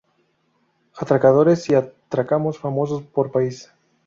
Atracadores 0.95 1.69
y 1.69 1.75
atracos 1.75 2.57
famosos 2.57 3.03
por 3.03 3.31
país 3.31 3.71